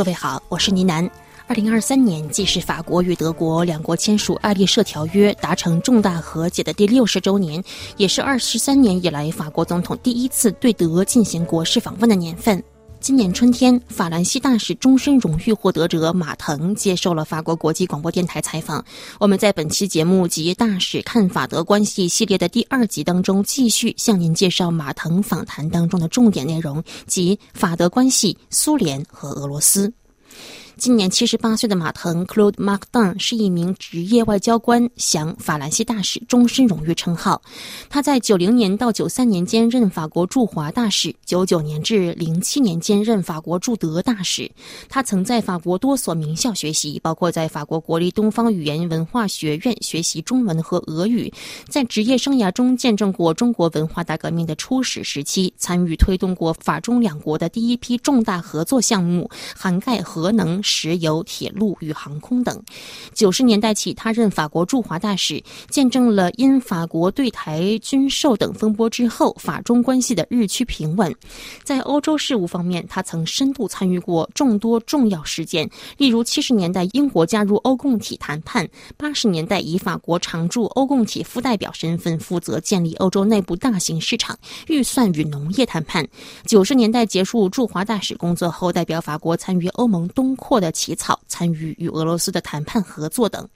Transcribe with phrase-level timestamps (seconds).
[0.00, 1.06] 各位好，我是倪楠。
[1.46, 7.62] 二零二三年既是法国与德国两国签署爱丽舍条约、达成重大和解的第六十周年，
[7.98, 12.64] 也是二十三年以来法国总统第一次对德进行国事访问的年份。
[12.98, 18.84] 今年春天，法兰西大使终身荣誉获得者马腾接受了法国国际广播电台采访。
[19.18, 29.90] 我们在本期节目及大使看法德关系系列的第二集当中，继续向您介绍马腾访谈当中的重点内容及法德关系、苏联和俄罗斯。
[30.80, 37.42] 今年七十八岁的马腾 （Claude Martin） 是一名职业外交官，享法兰西大使终身荣誉称号。
[37.90, 44.50] 他在九零年到九三年间任法国驻华大使，九九年至零七年间任法国驻德大使。
[44.88, 51.30] 他曾在法国多所名校学习，包括在法国国立东方语言文化学院学习中文和俄语。
[51.68, 60.58] 在职业生涯中，见证过中国文化大革命的初始时期，参与推动过法中两国的第一批重大合作项目，涵盖核能。
[60.70, 62.62] 石油、铁路与航空等。
[63.12, 71.12] 九十年代起，他任法国驻华大使，见证了因法国对台军售等风波之后，法中关系的日趋平稳。
[71.64, 78.64] 在欧洲事务方面，他曾深度参与过众多重要事件，例如七十年代英国加入欧共体谈判；
[78.96, 86.04] 八十年代以法国常驻欧共体副代表身份负责建立欧洲内部大型市场、预算与农业谈判；
[86.46, 90.59] 九十年代结束驻华大使工作后，代表法国参与欧盟东扩。
[90.60, 93.48] 的起草、参与与俄罗斯的谈判合作等，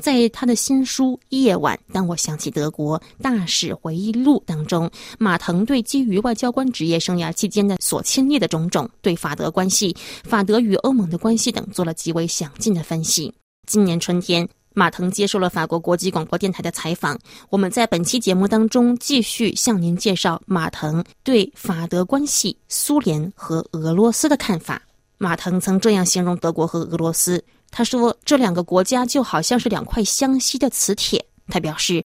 [0.00, 13.32] 在他的新书《夜晚》当我想起德国大使回忆录当中，马腾对基于外交官职业生涯期间的所亲历的种种，对法德关系、法德与欧盟的关系等做了极为详尽的分析。
[13.66, 17.18] 今年春天，马腾接受了法国国际广播电台的采访。
[17.48, 24.82] 我们在本期节目当中继续向您介绍马腾对法德关系、苏联和俄罗斯的看法。
[25.18, 32.02] 马腾曾这样形容德国和俄罗斯，他说：“这两个国家就好像是两块相吸的磁铁。”他表示。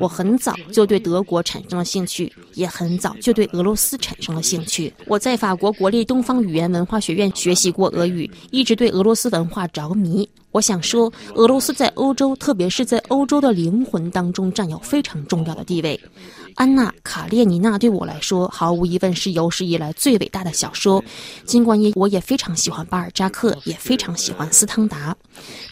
[0.00, 4.92] 我很早就对德国产生了兴趣，也很早就对俄罗斯产生了兴趣。
[5.06, 10.28] 我在法国国立东方语言文化学院学习过俄语，一直对俄罗斯文化着迷。
[10.54, 16.00] 我想说，俄罗斯在欧洲，特别是在欧洲的灵魂当中，占有非常重要的地位。
[16.54, 21.02] 安娜·卡列尼娜对我来说，毫无疑问是有史以来最伟大的小说。
[21.44, 25.16] 尽管也我也非常喜欢巴尔扎克，也非常喜欢斯汤达。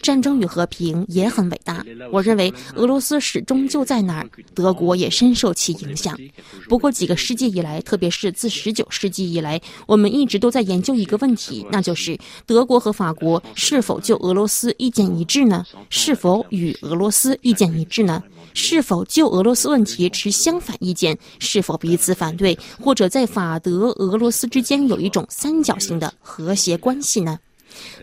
[0.01, 1.85] 战争与和平也很伟大。
[2.11, 6.19] 我认为俄罗斯始终就在那儿，德国也深受其影响。
[6.67, 15.65] 不过几个世纪以来，特别是自十九世纪以来，我们一直都在研究一个问题，那就是德国和法国是否就俄罗斯意见一致呢？
[15.89, 18.21] 是否与俄罗斯意见一致呢？
[18.53, 21.17] 是否就俄罗斯问题持相反意见？
[21.39, 22.57] 是否彼此反对？
[22.79, 27.39] 或者在法德俄罗斯之间有一种三角形的和谐关系呢？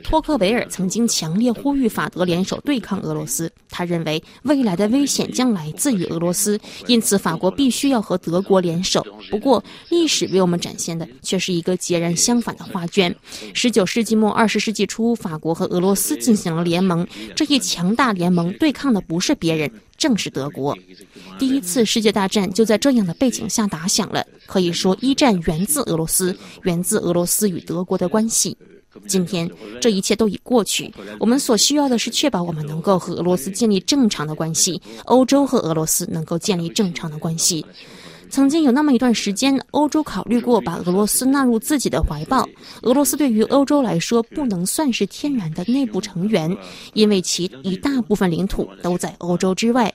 [0.03, 3.51] 托克维尔曾经强烈呼吁法德联手对抗俄罗斯。
[3.69, 9.07] 他认为未来的危险将来自于俄罗斯，因此法国必须要和德国联手。
[9.31, 13.15] 不过，历史为我们展现的却是一个截然相反的画卷。
[13.55, 17.07] 十九世纪末二十世纪初，法国和俄罗斯进行了联盟。
[17.37, 19.71] 这一强大联盟对抗的不是别人。
[19.97, 20.75] 正是德国，
[21.39, 24.25] 第一次世界大战就在这样的背景下打响了。
[24.47, 28.57] 可以说，一战源自俄罗斯，源自俄罗斯与德国的关系。
[29.07, 30.93] 今天，这一切都已过去。
[31.19, 37.65] 我们所需要的是确保我们能够和俄罗斯建立正常的关系，欧洲和俄罗斯能够建立正常的关系。
[38.29, 42.49] 曾经有那么一段时间，欧洲考虑过把俄罗斯纳入自己的怀抱。
[42.83, 46.57] 俄罗斯对于欧洲来说不能算是天然的内部成员，
[46.95, 49.93] 因为其一大部分领土都在欧洲之外。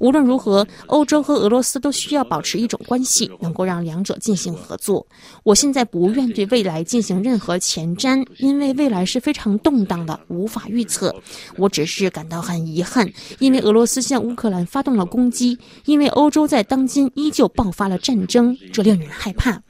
[0.00, 5.06] 无论如何，欧洲和俄罗斯都需要保持一种关系，能够让两者进行合作。
[5.42, 11.14] 我现在不愿对未来进行任何前瞻，因为未来是非常动荡的，无法预测。
[11.56, 19.60] 我只是感到很遗憾，因为俄罗斯向乌克兰发动了攻击，因为欧洲在当今依旧爆发了战争，这令人害怕。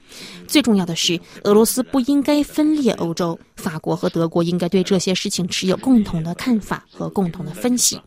[0.47, 3.38] 最重要的是，俄罗斯不应该分裂欧洲。
[3.56, 7.99] 法国和德国应该对这些事情持有共同的看法和共同的分析。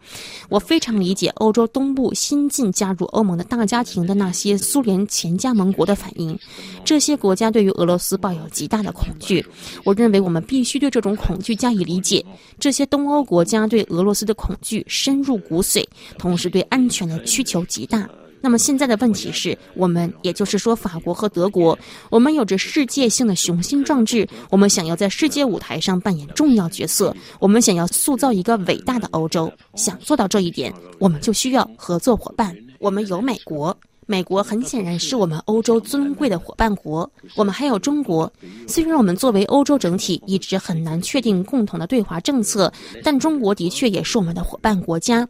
[0.50, 6.38] 我非常理解欧洲东部新晋加入欧盟的大家庭的那些苏联前加盟国的反应。
[6.84, 9.46] 这些国家对于俄罗斯抱有极大的恐惧。
[9.84, 12.26] 我认为我们必须对这种恐惧加以理解。
[12.60, 15.86] 这些东欧国家对俄罗斯的恐惧深入骨髓，
[16.18, 18.10] 同时对安全的需求极大。
[18.40, 21.78] 那么现在的问题是我们，也就是说法国和德国，
[22.10, 29.52] 我们有着世界性的雄心壮志，我们想要在世界舞台上扮演重要角色，我们想要塑造一个伟大的欧洲。
[29.76, 32.56] 想做到这一点，我们就需要合作伙伴。
[32.80, 33.76] 我们有美国。
[34.10, 38.32] 美国很显然是我们欧洲尊贵的伙伴国，我们还有中国。
[38.66, 42.72] 虽然我们作为欧洲整体一直很难确定共同的对华政策，
[43.04, 45.28] 但中国的确也是我们的伙伴国家。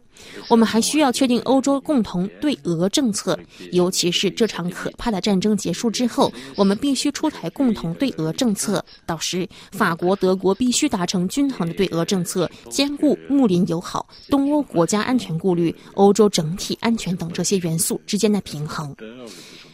[0.48, 3.36] 我们还需要确定欧洲共同对俄政策，
[3.72, 8.84] 尤其是这场可怕的战争结束之后，我们必须出台共同对俄政策。
[9.04, 18.67] 到时，法国、德国必须达成均衡的对俄政策，兼顾睦邻友好、东欧国家安全顾虑、欧洲整体安全等这些元素之间的平衡。
[18.68, 18.94] 衡。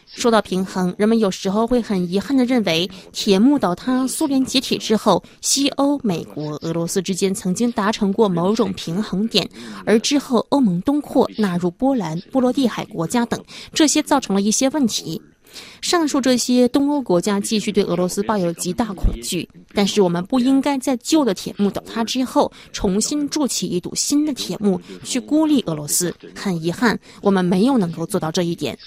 [0.05, 9.49] 说到平衡，人们有时候会很遗憾地认为，铁幕倒塌、苏联解体之后，西欧、美国、俄罗斯之间曾经达成过某种平衡点，
[9.85, 13.43] 而之后欧盟东扩、纳入波兰、波罗的海国家等，
[13.73, 15.21] 这些造成了一些问题。
[15.81, 26.13] 上述这些东欧国家继续对俄罗斯抱有极大恐惧，但是我们不应该在旧的铁幕倒塌之后重新筑起一堵新的铁幕去孤立俄罗斯。
[26.35, 28.77] 很遗憾，我们没有能够做到这一点。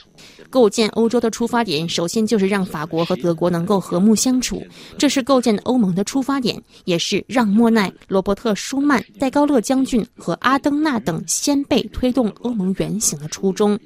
[0.50, 4.62] 构建欧洲的出发点，首先就是让法国和德国能够和睦相处，
[4.96, 13.78] 这是构建欧盟的出发点，也是让莫奈、罗伯特·舒曼、戴高乐将军和阿登纳等先辈推动欧盟原型的初衷。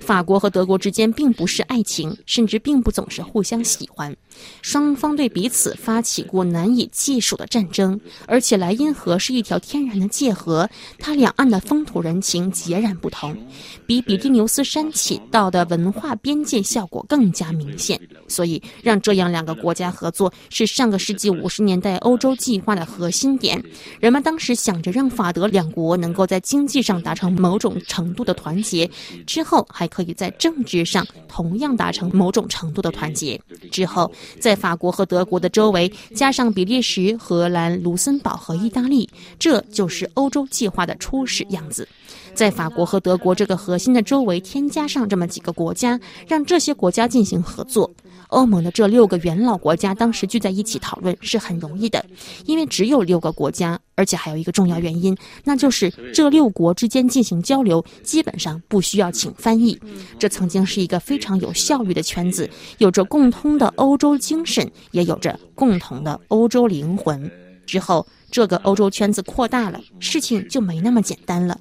[0.00, 4.16] 法国和德国之间并不是爱情，甚至并不总是互相喜欢，
[4.62, 10.68] 双方对彼此发起过难以计数的战争，而且莱茵河是一条天然的界河，
[10.98, 13.36] 它两岸的风土人情截然不同，
[13.84, 15.92] 比比利牛斯山起到的文。
[15.98, 23.62] 化边界效果更加明显，所以让这样两个国家合作是上个世纪五十年代欧洲计划的核心点。
[24.00, 28.88] 人们当时想着让法德两国能够在经济上达成某种程度的团结，
[29.26, 33.40] 之后还可以在政治上同样达成某种程度的团结。
[33.70, 39.08] 之后，在法国和德国的周围加上比利时、荷兰、卢森堡和意大利，
[39.38, 41.86] 这就是欧洲计划的初始样子。
[42.38, 45.98] 在法国和德国这个核心的周围添加上这么几个国家，
[46.28, 47.90] 让这些国家进行合作。
[48.28, 52.06] 欧盟的这六个元老国家当时聚在一起讨论是很容易的，
[52.46, 59.76] 因为只有六个国家，而且还有一个重要原因，那就是这六国之间进行交流基本上不需要请翻译。
[60.16, 67.28] 这曾经是一个非常有效率的圈子，有着共通的欧洲精神，也有着共同的欧洲灵魂。
[67.66, 71.58] 之后，这个欧洲圈子扩大了，事情就没那么简单了。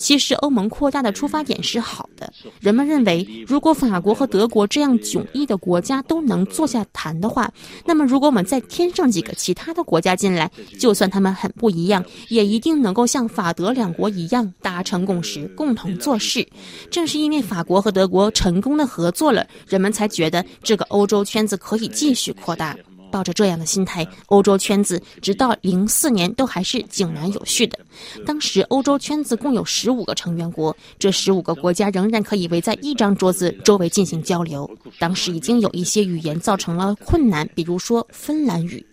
[0.00, 2.32] 其实，欧盟扩大的出发点是好的。
[2.58, 7.52] 人们认为，如果法国和德国这样迥异的国家都能坐下谈的话，
[7.84, 16.48] 那么如果我们再添上几个其他的国家进来，就算他们很不一样，也一定能够像法德两国一样达成共识，共同做事。
[16.90, 22.74] 正是因为法国和德国成功的合作了，人们才觉得这个欧洲圈子可以继续扩大。
[23.10, 27.78] 抱着这样的心态，欧洲圈子直到零四年都还是井然有序的。
[28.24, 34.70] 当时欧洲圈子共有十五个成员国，这十五个国家仍然可以围在一张桌子周围进行交流。
[34.98, 38.84] 当时已经有一些语言造成了困难，比如说芬兰语。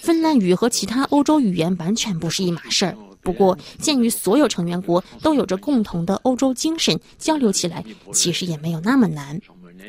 [0.00, 2.96] 芬兰语和其他欧洲语言完全不是一码事儿。
[3.22, 9.40] 不过，鉴于所有成员国都有着共同的欧洲精神，交流起来其实也没有那么难。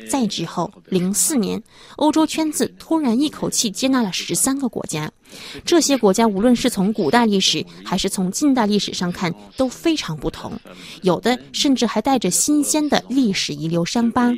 [0.08, 1.62] 再之后，零四年，
[1.96, 5.10] 欧洲圈子突然一口气接纳了十三个国家。
[5.64, 10.52] 这些国家无论是从古代历史还是从近代历史上看都非常不同，
[11.02, 14.32] 有的甚至还带着新鲜的历史遗留伤疤。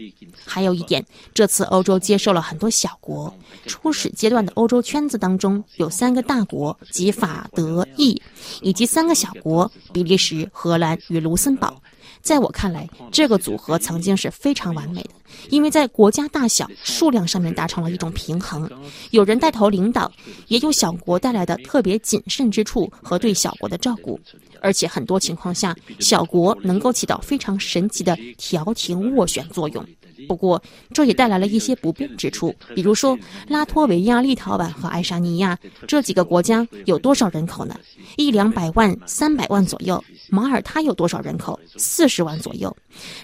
[0.44, 1.04] 还有一点，
[1.34, 3.32] 这次欧洲接受了很多小国。
[3.66, 8.20] 初始阶段的欧洲圈子当中，有三个大国，即法、德、意，
[8.62, 11.82] 以及三个小国，比利时、荷兰与卢森堡。
[12.26, 15.10] 在我看来，这个组合曾经是非常完美的，
[15.48, 18.68] 因为在国家大小、数量上面达成了一种平衡。
[19.12, 20.10] 有人带头领导，
[20.48, 24.18] 也有小国带来的特别谨慎之处和对小国的照顾，
[24.60, 29.86] 而且很多情况下，小国能够起到非常神奇的调停斡旋作用。
[30.26, 30.60] 不过，
[30.92, 33.16] 这也带来了一些不便之处，比如说
[33.46, 35.56] 拉脱维亚、立陶宛和爱沙尼亚
[35.86, 37.78] 这几个国家有多少人口呢？
[38.16, 40.02] 一两百万、三百万左右。
[40.28, 41.60] 马耳他有多少人口？
[41.76, 42.74] 四十十万左右。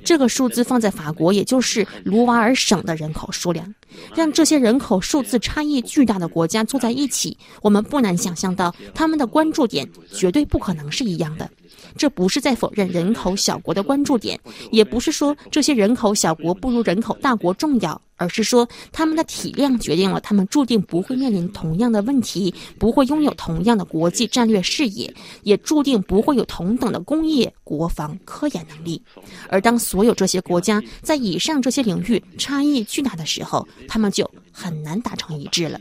[0.04, 3.74] 这个数字放在法国，也就是卢瓦尔省的人口数量。
[4.14, 11.48] 让这些人口数字差异巨大的国家坐在一起，我们不难想象到，他们的关注点绝对不可能是一样的。
[11.96, 14.38] 这不是在否认人口小国的关注点，
[14.70, 29.02] 也不是说这些人口小国不如人口大国重要，而是说他们的体量决定了他们注定不会面临同样的问题，不会拥有同样的国际战略视野，也注定不会有同等的工业、国防、科研能力。
[29.48, 35.78] 而当所有这些国家在以上这些领域差异巨大的时候，他们就很难达成一致了。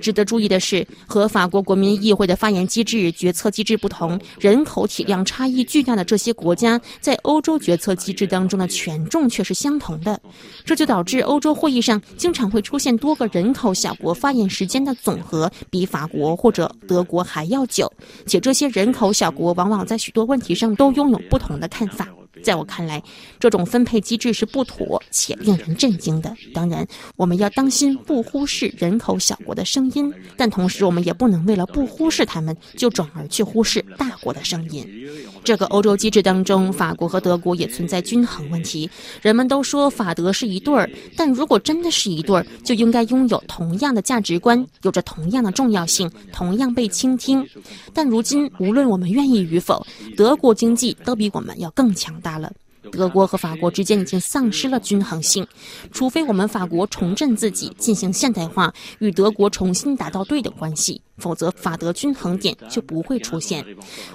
[0.00, 10.20] 值得注意的是，和法国国民议会的发言机制、决策机制不同，人口体量差异巨大的这些国家，在欧洲决策机制当中的权重却是相同的。
[10.64, 17.92] 这就导致欧洲会议上经常会出现多个人口小国发言时间的总和比法国或者德国还要久，
[18.26, 22.08] 且这些人口小国往往在许多问题上都拥有不同的看法。
[22.42, 23.02] 在我看来，
[23.38, 26.34] 这种分配机制是不妥且令人震惊的。
[26.52, 34.86] 当然，我们要当心不忽视人口小国的声音，但同时我们也不能为了不忽视他们，就转而去忽视大国的声音。
[35.42, 38.88] 这个欧洲机制当中，法国和德国也存在均衡问题。
[39.22, 47.44] 人们都说法德是一对儿，但如果真的是一对儿，就应该拥有同样的价值观，有着同样的重要性，同样被倾听。
[47.92, 49.84] 但如今，无论我们愿意与否，
[50.16, 52.38] 德国经济都比我们要更强大。
[52.38, 52.52] 了，
[52.92, 55.46] 德国和法国之间已经丧失了均衡性，
[55.90, 61.00] 除非我们法国重振自己，进行现代化，与德国重新达到对等关系。
[61.20, 63.64] 否则，法德均衡点就不会出现。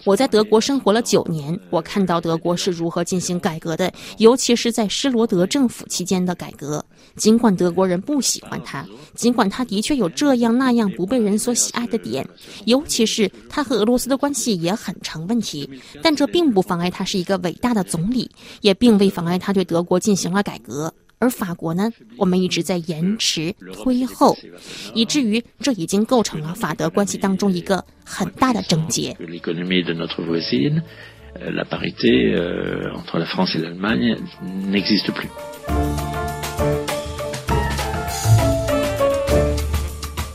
[0.03, 6.83] 我在德国生活了九年，我看到德国是如何进行改革的，尤其是在施罗德政府期间的改革。
[7.15, 12.27] 尽管德国人不喜欢他，尽管他的确有这样那样不被人所喜爱的点，
[12.65, 15.69] 尤其是他和俄罗斯的关系也很成问题，
[16.01, 18.29] 但这并不妨碍他是一个伟大的总理，
[18.61, 20.91] 也并未妨碍他对德国进行了改革。
[21.17, 24.37] 而法国呢，我们一直在延迟推后，
[24.93, 29.15] 以至于这已经构成了法德关系当中一个很大的症结。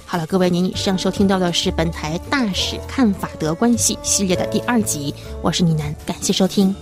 [0.07, 6.75] 好了，各位，您以上收听到的是本台大使看法德关系系列的第二集，我是倪楠，感谢收听。